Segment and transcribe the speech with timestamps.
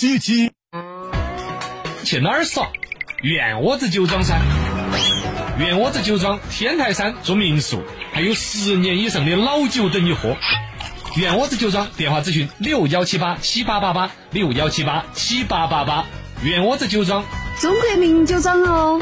[0.00, 0.52] 七七。
[2.04, 2.68] 去哪儿耍？
[3.20, 4.38] 袁窝子酒庄噻！
[5.58, 7.82] 袁窝子酒庄天台山住民宿，
[8.12, 10.36] 还有十年以上的老酒等你喝。
[11.16, 16.06] 袁窝子酒庄电话咨询六幺七八七八八八六幺七八七八八八。
[16.44, 17.24] 袁窝子酒庄，
[17.58, 19.00] 中国名酒庄哦。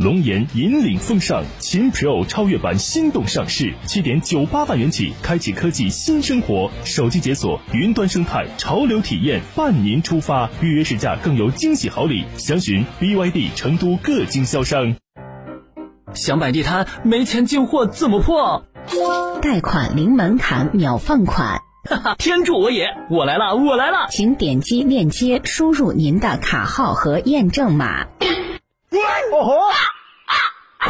[0.00, 10.48] 龙岩引领风尚，秦 Pro 超越版心动上市，七点九八万元起，开启科技新生活，手机解锁，云端生态，潮流体验，伴您出发。
[10.62, 14.96] 预约试驾更有惊喜好礼，详询 BYD 成都各经销商。
[16.14, 18.64] 想摆地摊没钱进货怎么破？
[19.42, 21.60] 贷款零门槛，秒放款。
[21.90, 22.86] 哈哈，天助我也！
[23.10, 24.06] 我来了，我来了！
[24.08, 28.06] 请点击链接，输入您的卡号和验证码。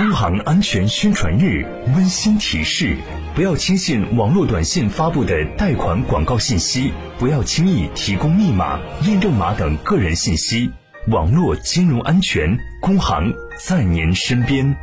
[0.01, 1.63] 工行安全宣传日
[1.95, 2.97] 温馨提示：
[3.35, 10.71] 不要轻信网络短信发布的贷款广告信息，不要轻易提供密码、验证码等个人信息。
[11.09, 14.75] 网络金融安全，工行在您身边。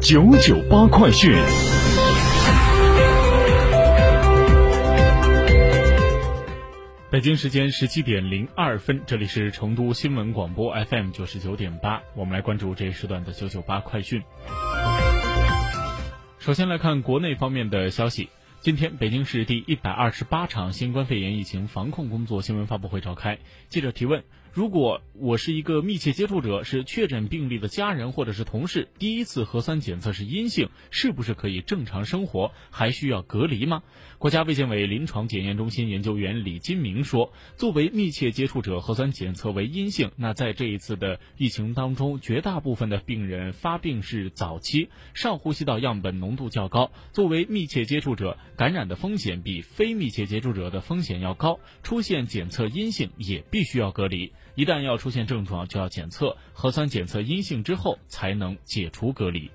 [0.00, 1.36] 九九八快讯。
[7.12, 14.22] 北京时间十七点零二分，这里是成都新闻广播 FM 九十九点八，我们来关注这一时段的九九八快讯。
[16.38, 18.30] 首先来看国内方面的消息，
[18.62, 24.24] 今天北京市第一百二十八场新冠肺炎疫情防控工作新闻发布会召开，记者提问。
[24.52, 32.52] 如果我是一个密切接触者，是确诊病例的家人或者是同事，第一次核酸检测是阴性，是不是可以正常生活？
[32.70, 33.82] 还需要隔离吗？
[34.18, 59.50] 国家卫健委临床检验中心研究员李金明说：“作为密切接触者，核酸检测为阴性，那在这一次的疫情当中，绝大部分的病人发病是早期，上呼吸道样本浓度较高，作为密切接触者，感染的风险比非密切接触者的风险要高，出现检测阴性也必须要隔离。”一旦要出现症状，就要检测，核酸检测阴性之后才能解除隔离。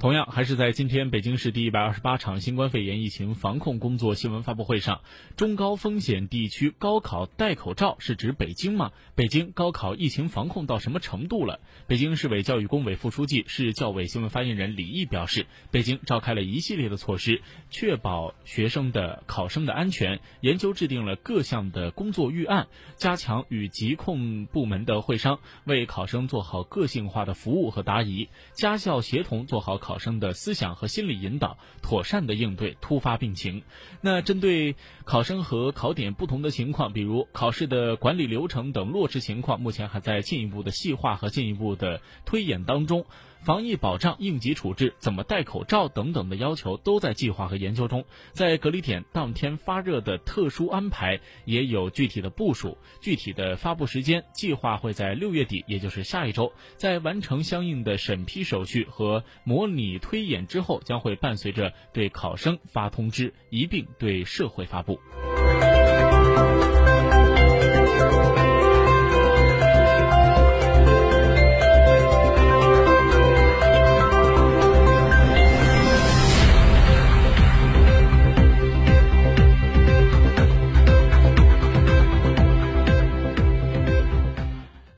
[0.00, 5.00] 同样，还是在今天北京市第一百二十八场新冠肺炎疫情防控工作新闻发布会上，
[5.36, 8.92] 中高风险地区高考戴口罩是指北京吗？
[9.16, 11.58] 北京高考疫情防控到什么程度了？
[11.88, 29.87] 北京市委教育工委副书记、市教委新闻发言人李毅表示，北京召开了一系列的措施，确保学生的考生的安全，研究制定了各项的工作预案，加强与疾控部门的会商，为考生做好个性化的服务和答疑，家校协同做好考。
[29.88, 33.62] 考生的思想和心理引导，妥善的应对突发病情。
[34.02, 34.76] 那针对
[35.06, 43.06] 考生和考点不同的情况，比如考试的管理流程等落实情况，目前还在进一步的细化和进一步的推演当中。
[43.42, 48.04] 防疫保障、应急处置、怎么戴口罩等等的要求都在计划和研究中。
[48.32, 64.98] 在隔离点当天发热的特殊安排也有具体的部署，具体的发布时间计划会在六月底，也就是下一周，在完成相应的审批手续和模拟推演之后，将会伴随着对考生发通知，一并对社会发布。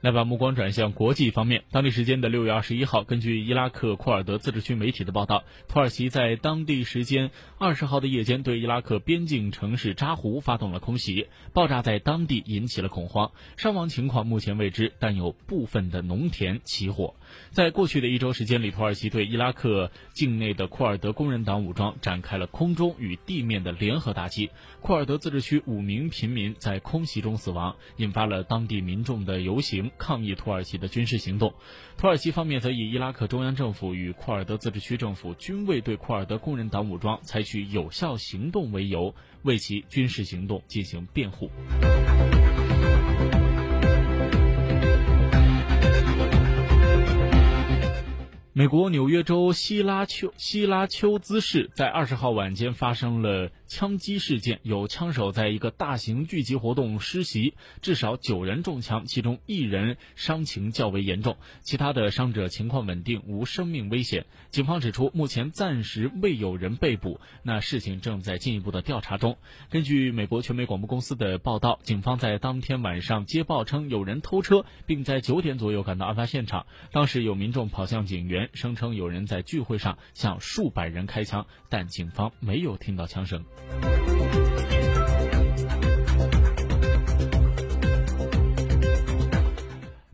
[0.01, 1.65] 来把目光转向国际方面。
[1.71, 17.15] 当地时间的六月二十一号，根据伊拉克库尔德自治区媒体的报道，土耳其在当地时间二十号的夜间对伊拉克边境城市扎胡发动了空袭，爆炸在当地引起了恐慌，伤亡情况目前未知，但有部分的农田起火。
[17.51, 24.51] 在过去的一周时间里，土耳其对伊拉克境内的库尔德工人党武装展开了空中与地面的联合打击，
[24.81, 29.90] 库尔德自治区五名平民在空袭中死亡，引发了当地民众的游行。
[29.99, 31.55] 抗议土耳其的军事行动，
[31.97, 41.51] 土耳其方面则以伊拉克中央政府与库尔德自治区政府均未对库尔德工人党武装采取有效行动为由，为其军事行动进行辩护。
[48.53, 53.51] 美国纽约州希拉丘希拉丘兹市在二十号晚间发生了。
[53.71, 64.27] 枪击事件有枪手在一个大型聚集活动施袭，至少九人中枪，其中一人伤情较为严重，其他的伤者情况稳定，无生命危险。
[64.51, 69.39] 警方指出，目前暂时未有人被捕，那事情正在进一步的调查中。
[69.71, 76.67] 根据美国全美广播公司的报道，警方在当天晚上接报称有人偷车，并在九点左右赶到案发现场。
[76.91, 83.45] 当时有民众跑向警员，声称有人在聚会上向数百人开枪，但警方没有听到枪声。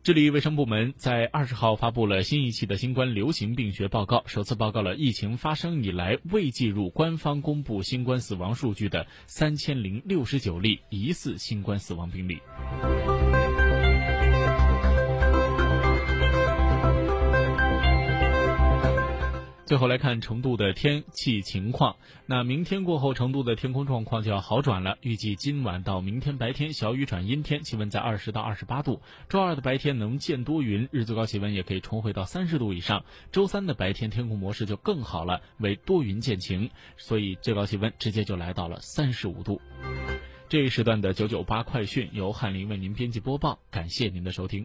[0.02, 12.38] 智利卫生部门在二十号发布了新一期的新冠流行病学报告，首次报告了疫情发生以来未计入官方公布新冠死亡数据的三千零六十九例疑似新冠死亡病例。
[19.66, 21.96] 最后来看成都的天气情况。
[22.24, 24.96] 那明天过后，成都的天空状况就要好转了。
[25.00, 29.02] 预计今晚到明天白天小雨转阴天，气温在二十到二十八度。
[29.28, 33.04] 周二的白天能见多云，日最高气温也可以重回到三十度以上。
[33.32, 39.60] 周三的白天天空模式就更好了，为多云见晴，所以最高气温直接就来到了三十五度。
[40.48, 44.64] 这一时段的九九八快讯由翰林为您编辑播报，感谢您的收听。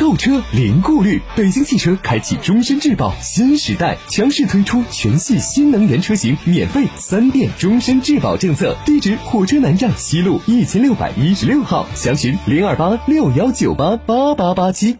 [0.00, 8.74] 购车零顾虑，北京汽车开启终身质保新时代，强势推出全系新能源车型免费三电终身质保政策。
[8.86, 14.96] 地址：火车南站西路一千六百一十六号，详询零二八六幺九八八八八七。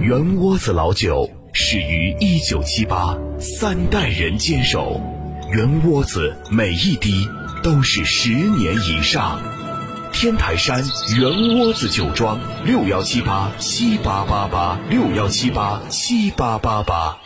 [0.00, 4.98] 圆窝子老酒始于一九七八，三代人坚守，
[5.52, 7.28] 圆窝子每一滴
[7.62, 9.42] 都是十年以上。
[10.18, 10.82] 天台山
[11.18, 17.18] 圆窝子酒庄六幺七八七八八八六幺七八七八八八，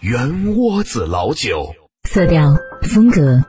[0.00, 1.74] 圆窝子老酒。
[2.08, 3.44] 色调、风格，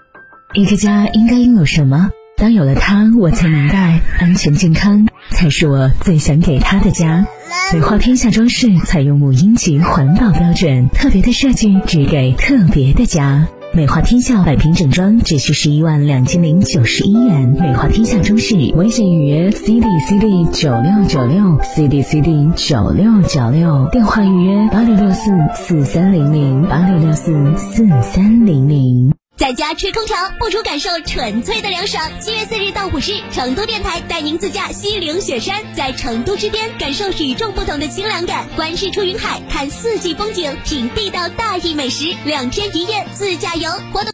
[0.53, 2.09] 一个家应该拥有什么？
[2.35, 7.25] 当有了它，我才明白，安全健康才是我最想给他的家。
[7.73, 13.47] 美化天下装饰采用母婴级环保标准，特别的设计，只给特别的家。
[13.71, 17.55] 美化天下百平整装只需十一万两千零九十一元。
[17.59, 29.13] 美化天下装饰微信预约 C D C D 九六九六 C D C D 九六九六，电话预约八六六四四三零零八六六四四三零零。
[29.39, 32.11] 在家吹空调，不如感受纯粹的凉爽。
[32.19, 44.07] 七月四日到五日，成都电台带您自驾西岭雪山，在成都之巅感受与众不同的清凉感，观日出云海，看四季风景，品地道大邑美食，两天一夜自驾游活动。